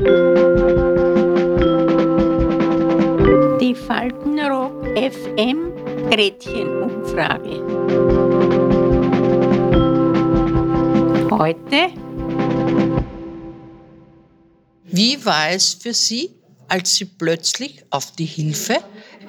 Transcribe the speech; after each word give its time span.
Die 0.00 0.06
Faltenrock 3.74 4.86
FM 4.96 5.74
Gretchenumfrage. 6.08 7.60
Heute. 11.30 11.92
Wie 14.84 15.22
war 15.26 15.50
es 15.50 15.74
für 15.74 15.92
Sie, 15.92 16.30
als 16.68 16.94
Sie 16.94 17.04
plötzlich 17.04 17.84
auf 17.90 18.12
die 18.12 18.24
Hilfe 18.24 18.78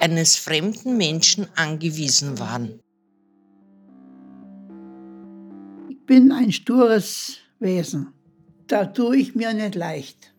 eines 0.00 0.36
fremden 0.36 0.96
Menschen 0.96 1.48
angewiesen 1.54 2.38
waren? 2.38 2.80
Ich 5.90 6.06
bin 6.06 6.32
ein 6.32 6.50
stures 6.50 7.36
Wesen. 7.58 8.14
Da 8.68 8.86
tue 8.86 9.18
ich 9.18 9.34
mir 9.34 9.52
nicht 9.52 9.74
leicht. 9.74 10.31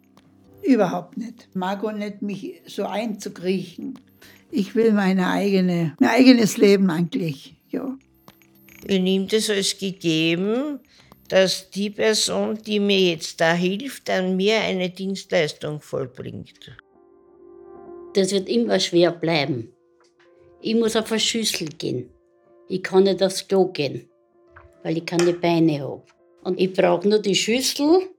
Überhaupt 0.63 1.17
nicht. 1.17 1.47
Ich 1.49 1.55
mag 1.55 1.83
auch 1.83 1.91
nicht, 1.91 2.21
mich 2.21 2.61
so 2.65 2.85
einzukriechen. 2.85 3.99
Ich 4.49 4.75
will 4.75 4.93
meine 4.93 5.27
eigene, 5.27 5.95
mein 5.99 6.09
eigenes 6.09 6.57
Leben 6.57 6.89
eigentlich, 6.89 7.55
ja. 7.69 7.97
Ich 8.85 9.01
nehme 9.01 9.25
das 9.25 9.49
als 9.49 9.77
gegeben, 9.77 10.79
dass 11.29 11.69
die 11.69 11.89
Person, 11.89 12.59
die 12.65 12.79
mir 12.79 13.11
jetzt 13.11 13.41
da 13.41 13.53
hilft, 13.53 14.09
an 14.09 14.35
mir 14.35 14.59
eine 14.59 14.89
Dienstleistung 14.89 15.81
vollbringt. 15.81 16.77
Das 18.13 18.31
wird 18.31 18.47
immer 18.47 18.79
schwer 18.79 19.11
bleiben. 19.11 19.69
Ich 20.61 20.75
muss 20.75 20.95
auf 20.95 21.11
eine 21.11 21.19
Schüssel 21.19 21.69
gehen. 21.69 22.09
Ich 22.69 22.83
kann 22.83 23.03
nicht 23.03 23.23
aufs 23.23 23.47
Klo 23.47 23.65
gehen, 23.65 24.07
weil 24.83 24.97
ich 24.97 25.05
keine 25.05 25.33
Beine 25.33 25.81
habe. 25.81 26.03
Und 26.43 26.59
ich 26.59 26.71
brauche 26.73 27.07
nur 27.07 27.19
die 27.19 27.35
Schüssel 27.35 28.12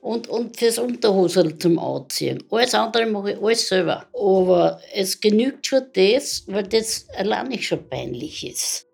und, 0.00 0.28
und 0.28 0.56
fürs 0.56 0.78
Unterhosel 0.78 1.58
zum 1.58 1.78
Anziehen. 1.78 2.42
Alles 2.50 2.74
andere 2.74 3.06
mache 3.06 3.32
ich 3.32 3.42
alles 3.42 3.68
selber. 3.68 4.06
Aber 4.12 4.80
es 4.94 5.20
genügt 5.20 5.66
schon 5.66 5.84
das, 5.92 6.44
weil 6.46 6.64
das 6.64 7.06
alleine 7.16 7.60
schon 7.60 7.88
peinlich 7.88 8.46
ist. 8.46 8.86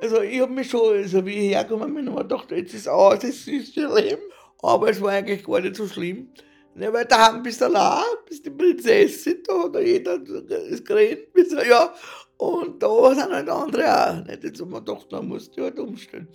Also 0.00 0.20
ich 0.20 0.40
habe 0.40 0.52
mich 0.52 0.68
schon, 0.68 0.96
also 0.96 1.24
wie 1.24 1.46
ich 1.46 1.54
hergekommen 1.54 1.94
bin, 1.94 2.10
habe 2.10 2.22
gedacht, 2.22 2.50
jetzt 2.50 2.74
ist 2.74 2.88
aus, 2.88 3.24
es 3.24 3.46
ist 3.48 3.76
ihr 3.76 3.94
Leben. 3.94 4.22
Aber 4.62 4.90
es 4.90 5.00
war 5.00 5.12
eigentlich 5.12 5.44
gar 5.44 5.60
nicht 5.60 5.76
so 5.76 5.86
schlimm. 5.86 6.28
Ne, 6.74 6.92
weil 6.92 7.06
daheim 7.06 7.42
bist 7.42 7.62
du 7.62 7.66
allein, 7.66 8.02
bist 8.28 8.44
die 8.44 8.50
Prinzessin, 8.50 9.42
da 9.46 9.64
hat 9.64 9.82
jeder 9.82 10.18
das 10.18 10.84
du, 10.84 11.66
ja. 11.66 11.94
Und 12.36 12.82
da 12.82 13.14
sind 13.14 13.32
halt 13.32 13.48
andere 13.48 14.10
auch. 14.10 14.26
Nicht? 14.26 14.44
Jetzt 14.44 14.60
haben 14.60 14.72
wir 14.72 14.82
gedacht, 14.82 15.06
da 15.10 15.22
musst 15.22 15.56
du 15.56 15.62
halt 15.62 15.78
umstellen. 15.78 16.28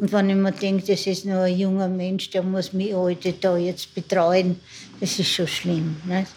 Und 0.00 0.12
wenn 0.12 0.30
ich 0.30 0.36
mir 0.36 0.52
denke, 0.52 0.84
das 0.86 1.06
ist 1.06 1.24
nur 1.24 1.40
ein 1.40 1.58
junger 1.58 1.88
Mensch, 1.88 2.30
der 2.30 2.42
muss 2.42 2.72
mich 2.72 2.94
heute 2.94 3.32
da 3.32 3.56
jetzt 3.56 3.94
betreuen, 3.94 4.60
das 5.00 5.18
ist 5.18 5.30
schon 5.30 5.48
schlimm. 5.48 5.96
Nicht? 6.04 6.28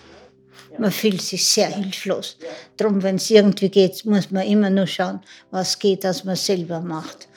Man 0.79 0.91
fühlt 0.91 1.21
sich 1.21 1.45
sehr 1.45 1.67
hilflos. 1.67 2.37
Darum, 2.77 3.03
wenn 3.03 3.15
es 3.15 3.29
irgendwie 3.29 3.69
geht, 3.69 4.03
muss 4.05 4.31
man 4.31 4.47
immer 4.47 4.69
nur 4.69 4.87
schauen, 4.87 5.19
was 5.51 5.77
geht, 5.77 6.03
was 6.03 6.23
man 6.23 6.35
selber 6.35 6.79
macht. 6.79 7.27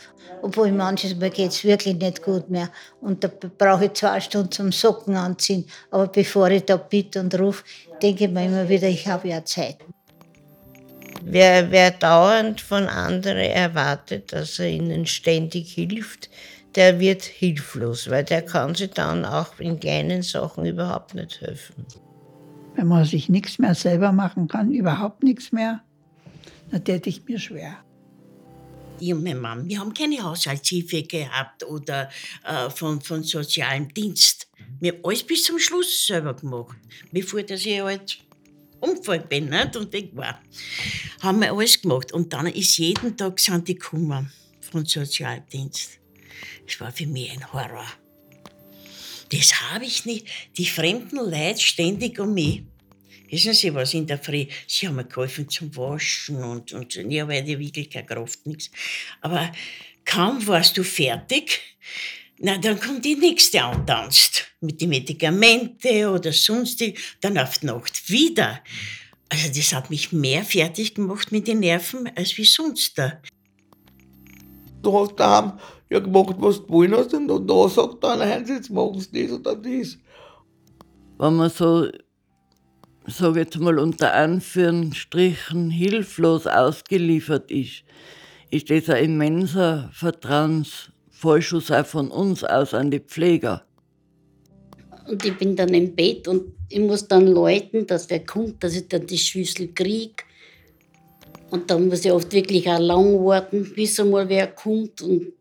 Obwohl 0.40 0.72
manches 0.72 1.16
Mal 1.16 1.30
geht 1.30 1.50
es 1.50 1.64
wirklich 1.64 1.96
nicht 1.96 2.22
gut 2.22 2.48
mehr. 2.48 2.70
Und 3.00 3.24
da 3.24 3.30
brauche 3.58 3.86
ich 3.86 3.94
zwei 3.94 4.20
Stunden 4.20 4.52
zum 4.52 4.72
Socken 4.72 5.16
anziehen. 5.16 5.66
Aber 5.90 6.06
bevor 6.06 6.50
ich 6.50 6.64
da 6.64 6.76
bitte 6.76 7.20
und 7.20 7.38
rufe, 7.38 7.64
denke 8.02 8.24
ich 8.24 8.30
mir 8.30 8.46
immer 8.46 8.68
wieder, 8.68 8.88
ich 8.88 9.06
habe 9.06 9.28
ja 9.28 9.44
Zeit. 9.44 9.78
Wer, 11.26 11.70
wer 11.70 11.90
dauernd 11.90 12.60
von 12.60 12.84
anderen 12.86 13.38
erwartet, 13.38 14.32
dass 14.32 14.58
er 14.58 14.68
ihnen 14.68 15.06
ständig 15.06 15.72
hilft, 15.72 16.28
der 16.74 17.00
wird 17.00 17.22
hilflos, 17.22 18.10
weil 18.10 18.24
der 18.24 18.42
kann 18.42 18.74
sich 18.74 18.90
dann 18.90 19.24
auch 19.24 19.58
in 19.58 19.80
kleinen 19.80 20.22
Sachen 20.22 20.66
überhaupt 20.66 21.14
nicht 21.14 21.40
helfen. 21.40 21.86
Wenn 22.76 22.88
man 22.88 23.06
sich 23.06 23.28
nichts 23.30 23.58
mehr 23.58 23.74
selber 23.74 24.12
machen 24.12 24.48
kann, 24.48 24.70
überhaupt 24.70 25.22
nichts 25.22 25.50
mehr, 25.50 25.82
dann 26.70 26.84
täte 26.84 27.08
ich 27.08 27.24
mir 27.24 27.38
schwer. 27.38 27.78
Ich 29.00 29.12
und 29.12 29.24
mein 29.24 29.40
Mann, 29.40 29.66
wir 29.68 29.80
haben 29.80 29.94
keine 29.94 30.22
Haushaltshilfe 30.22 31.04
gehabt 31.04 31.64
oder 31.64 32.10
äh, 32.44 32.70
von, 32.70 33.00
von 33.00 33.22
sozialem 33.22 33.92
Dienst. 33.92 34.48
Wir 34.80 34.92
haben 34.92 35.00
alles 35.04 35.22
bis 35.22 35.44
zum 35.44 35.58
Schluss 35.58 36.06
selber 36.06 36.34
gemacht, 36.34 36.76
bevor 37.12 37.42
dass 37.42 37.64
ich 37.64 37.80
halt 37.80 38.18
umgefallen 38.84 39.24
bin 39.28 39.48
nicht? 39.48 39.76
und 39.76 39.92
weg 39.92 40.10
war. 40.12 40.40
Haben 41.20 41.40
wir 41.40 41.52
alles 41.52 41.80
gemacht. 41.80 42.12
Und 42.12 42.32
dann 42.32 42.46
ist 42.46 42.76
jeden 42.78 43.16
Tag 43.16 43.40
sind 43.40 43.68
die 43.68 43.74
gekommen 43.74 44.32
vom 44.60 44.84
Sozialdienst. 44.86 45.98
Das 46.66 46.80
war 46.80 46.92
für 46.92 47.06
mich 47.06 47.30
ein 47.32 47.52
Horror. 47.52 47.86
Das 49.30 49.60
habe 49.70 49.84
ich 49.84 50.04
nicht. 50.04 50.26
Die 50.56 50.66
fremden 50.66 51.16
Leute 51.16 51.60
ständig 51.60 52.18
um 52.20 52.34
mich. 52.34 52.62
Wissen 53.30 53.54
Sie 53.54 53.74
was, 53.74 53.94
in 53.94 54.06
der 54.06 54.18
Früh, 54.18 54.46
Sie 54.66 54.86
haben 54.86 54.96
mir 54.96 55.04
geholfen 55.04 55.48
zum 55.48 55.74
Waschen 55.76 56.42
und, 56.44 56.72
und 56.72 56.94
weil 56.94 57.42
die 57.42 57.58
wirklich 57.58 57.90
keine 57.90 58.06
Kraft, 58.06 58.46
nichts. 58.46 58.70
Aber 59.20 59.50
kaum 60.04 60.46
warst 60.46 60.76
du 60.76 60.84
fertig, 60.84 61.60
na, 62.38 62.58
dann 62.58 62.80
kommt 62.80 63.04
die 63.04 63.14
nächste 63.14 63.62
antanzt. 63.62 64.46
Mit 64.60 64.80
den 64.80 64.88
Medikamente 64.88 66.10
oder 66.10 66.32
sonstig, 66.32 66.98
dann 67.20 67.38
auf 67.38 67.58
die 67.58 67.66
Nacht 67.66 68.10
wieder. 68.10 68.60
Also 69.28 69.48
das 69.48 69.72
hat 69.72 69.90
mich 69.90 70.12
mehr 70.12 70.44
fertig 70.44 70.94
gemacht 70.94 71.32
mit 71.32 71.48
den 71.48 71.60
Nerven 71.60 72.10
als 72.16 72.36
wie 72.36 72.44
sonst 72.44 72.98
da. 72.98 73.20
Du 74.82 74.98
hast 74.98 75.16
daheim 75.16 75.58
ja 75.90 75.98
gemacht, 75.98 76.36
was 76.38 76.60
du 76.60 76.68
wollen 76.68 76.94
hast 76.94 77.14
und 77.14 77.48
da 77.48 77.68
sagt 77.68 78.04
einer, 78.04 78.26
Heinz, 78.26 78.48
jetzt 78.48 78.70
machen 78.70 79.00
sie 79.00 79.26
das 79.26 79.38
oder 79.38 79.56
das. 79.56 79.98
Wenn 81.18 81.36
man 81.36 81.50
so, 81.50 81.88
sage 83.06 83.40
jetzt 83.40 83.58
mal 83.58 83.78
unter 83.78 84.12
Anführungsstrichen, 84.12 85.70
hilflos 85.70 86.46
ausgeliefert 86.46 87.50
ist, 87.50 87.84
ist 88.50 88.70
das 88.70 88.88
ein 88.88 89.04
immenser 89.04 89.90
Vertrauensvorschuss 91.14 91.70
auch 91.70 91.86
von 91.86 92.10
uns 92.10 92.44
aus 92.44 92.74
an 92.74 92.90
die 92.90 93.00
Pfleger. 93.00 93.64
Und 95.06 95.24
ich 95.24 95.36
bin 95.36 95.54
dann 95.54 95.72
im 95.74 95.94
Bett 95.94 96.28
und 96.28 96.54
ich 96.68 96.80
muss 96.80 97.06
dann 97.06 97.26
läuten, 97.26 97.86
dass 97.86 98.08
wer 98.10 98.24
kommt, 98.24 98.64
dass 98.64 98.74
ich 98.74 98.88
dann 98.88 99.06
die 99.06 99.18
Schüssel 99.18 99.68
kriege. 99.74 100.24
Und 101.50 101.70
dann 101.70 101.88
muss 101.88 102.04
ich 102.04 102.12
oft 102.12 102.32
wirklich 102.32 102.68
auch 102.68 102.78
lang 102.78 103.24
warten, 103.24 103.72
bis 103.74 104.00
einmal 104.00 104.28
wer 104.28 104.48
kommt. 104.48 105.02
Und 105.02 105.32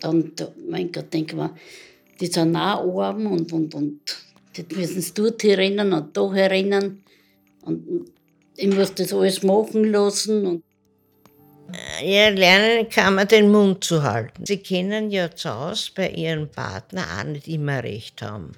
dann, 0.00 0.32
mein 0.68 0.92
Gott, 0.92 1.12
denke 1.12 1.36
ich 1.36 2.20
die 2.20 2.32
sind 2.32 2.56
auch 2.56 2.98
arm 3.02 3.26
und, 3.26 3.52
und, 3.52 3.74
und 3.74 4.00
die 4.56 4.74
müssen 4.74 5.00
es 5.00 5.12
dort 5.12 5.44
rennen 5.44 5.92
und 5.92 6.16
da 6.16 6.22
rennen. 6.22 7.04
Und 7.62 8.10
ich 8.56 8.74
muss 8.74 8.94
das 8.94 9.12
alles 9.12 9.42
machen 9.42 9.84
lassen. 9.84 10.46
Und 10.46 10.64
ja, 12.02 12.28
lernen 12.28 12.88
kann 12.88 13.14
man 13.14 13.28
den 13.28 13.50
Mund 13.50 13.84
zu 13.84 14.02
halten. 14.02 14.44
Sie 14.44 14.58
können 14.58 15.10
ja 15.10 15.34
zu 15.34 15.54
Hause 15.54 15.90
bei 15.94 16.10
ihrem 16.10 16.48
Partner 16.48 17.04
auch 17.18 17.24
nicht 17.24 17.48
immer 17.48 17.82
recht 17.82 18.22
haben. 18.22 18.52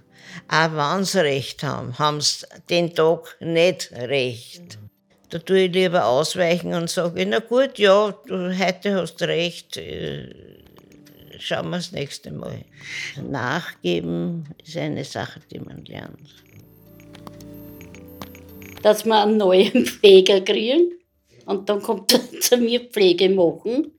Auch 0.48 0.72
wenn 0.72 1.04
sie 1.04 1.20
recht 1.20 1.62
haben, 1.62 1.98
haben 1.98 2.20
sie 2.20 2.46
den 2.68 2.94
Tag 2.94 3.36
nicht 3.40 3.92
recht. 3.92 4.78
Da 5.30 5.38
tue 5.38 5.64
ich 5.64 5.72
lieber 5.72 6.06
ausweichen 6.06 6.74
und 6.74 6.88
sage, 6.88 7.26
na 7.26 7.38
gut, 7.38 7.78
ja, 7.78 8.14
du, 8.26 8.58
heute 8.58 8.94
hast 8.94 9.20
recht, 9.22 9.76
äh, 9.76 10.34
schauen 11.38 11.70
wir 11.70 11.76
das 11.76 11.92
nächste 11.92 12.30
Mal. 12.30 12.64
Nachgeben 13.22 14.46
ist 14.64 14.76
eine 14.76 15.04
Sache, 15.04 15.40
die 15.52 15.60
man 15.60 15.84
lernt. 15.84 16.44
Dass 18.82 19.04
wir 19.04 19.22
einen 19.22 19.36
neuen 19.36 19.86
Pfleger 19.86 20.40
kriegen 20.40 20.97
und 21.48 21.68
dann 21.68 21.82
kommt 21.82 22.12
er 22.12 22.40
zu 22.40 22.56
mir 22.56 22.80
Pflege 22.80 23.28
machen, 23.28 23.92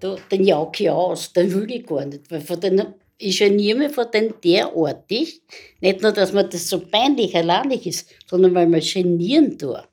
da, 0.00 0.16
den 0.30 0.44
jag 0.44 0.80
ich 0.80 0.90
aus, 0.90 1.32
den 1.32 1.52
will 1.52 1.70
ich 1.70 1.86
gar 1.86 2.04
nicht, 2.04 2.30
weil 2.30 2.40
von 2.40 2.60
den 2.60 2.94
ich 3.22 3.38
geniere 3.38 3.78
mich 3.78 3.92
von 3.92 4.06
den 4.10 4.32
derartig, 4.42 5.42
nicht 5.80 6.00
nur, 6.00 6.12
dass 6.12 6.32
mir 6.32 6.44
das 6.44 6.68
so 6.68 6.80
peinlich 6.80 7.36
alleinig 7.36 7.86
ist, 7.86 8.08
sondern 8.26 8.54
weil 8.54 8.66
man 8.66 8.80
genieren 8.80 9.58
tut. 9.58 9.88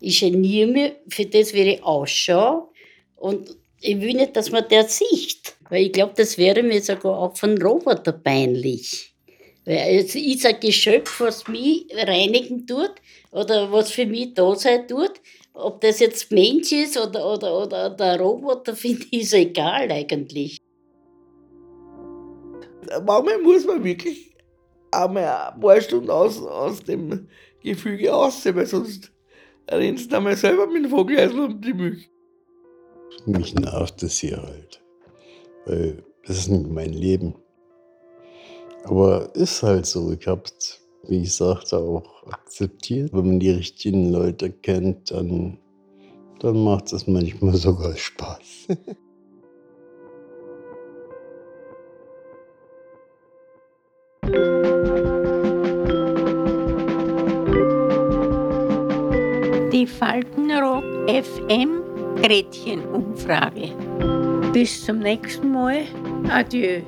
Ich 0.00 0.20
geniere 0.20 0.70
mich 0.70 0.92
für 1.08 1.24
das, 1.24 1.54
wie 1.54 1.62
ich 1.62 1.82
ausschaue 1.82 2.68
und 3.16 3.56
ich 3.80 3.98
will 4.00 4.12
nicht, 4.14 4.36
dass 4.36 4.50
man 4.50 4.68
der 4.68 4.86
sieht. 4.88 5.54
Weil 5.70 5.86
ich 5.86 5.92
glaube, 5.92 6.12
das 6.16 6.36
wäre 6.36 6.62
mir 6.62 6.82
sogar 6.82 7.18
auch 7.18 7.36
von 7.36 7.60
Roboter 7.60 8.12
peinlich. 8.12 9.14
Weil 9.64 10.04
es 10.04 10.14
ist 10.14 10.44
ein 10.44 10.60
Geschöpf, 10.60 11.20
was 11.20 11.48
mich 11.48 11.86
reinigen 11.94 12.66
tut 12.66 12.92
oder 13.32 13.72
was 13.72 13.90
für 13.90 14.04
mich 14.04 14.34
da 14.34 14.54
sein 14.54 14.86
tut. 14.86 15.12
Ob 15.54 15.80
das 15.80 16.00
jetzt 16.00 16.32
Mensch 16.32 16.72
ist 16.72 16.96
oder, 16.96 17.32
oder, 17.32 17.62
oder 17.62 17.90
der 17.90 18.20
Roboter, 18.20 18.74
finde 18.74 19.06
ich, 19.10 19.22
ist 19.22 19.34
egal 19.34 19.90
eigentlich. 19.90 20.58
Manchmal 23.06 23.38
muss 23.40 23.64
man 23.64 23.82
wirklich 23.84 24.34
einmal 24.90 25.52
ein 25.52 25.60
paar 25.60 25.80
Stunden 25.80 26.10
aus, 26.10 26.42
aus 26.42 26.82
dem 26.82 27.28
Gefüge 27.62 28.14
aussehen, 28.14 28.56
weil 28.56 28.66
sonst 28.66 29.12
rennst 29.70 30.10
du 30.10 30.16
einmal 30.16 30.36
selber 30.36 30.66
mit 30.66 30.84
dem 30.84 30.90
Vogeleisel 30.90 31.40
um 31.40 31.60
die 31.60 31.72
Milch. 31.72 32.10
Mich 33.26 33.54
nervt 33.54 34.02
das 34.02 34.18
hier 34.18 34.42
halt, 34.42 34.82
weil 35.66 36.04
das 36.26 36.38
ist 36.38 36.48
nicht 36.48 36.68
mein 36.68 36.92
Leben. 36.92 37.36
Aber 38.84 39.34
ist 39.34 39.62
halt 39.62 39.86
so. 39.86 40.12
Ich 40.12 40.26
habe 40.26 40.42
es, 40.44 40.83
wie 41.08 41.22
ich 41.22 41.34
sagte, 41.34 41.78
auch 41.78 42.26
akzeptiert. 42.26 43.12
Wenn 43.12 43.26
man 43.26 43.40
die 43.40 43.50
richtigen 43.50 44.10
Leute 44.10 44.50
kennt, 44.50 45.10
dann, 45.10 45.58
dann 46.40 46.62
macht 46.62 46.92
es 46.92 47.06
manchmal 47.06 47.54
sogar 47.54 47.96
Spaß. 47.96 48.68
Die 59.72 59.86
Faltenrock 59.86 60.84
FM 61.08 61.82
Gretchenumfrage. 62.22 63.70
Bis 64.52 64.84
zum 64.84 65.00
nächsten 65.00 65.50
Mal. 65.50 65.82
Adieu. 66.30 66.80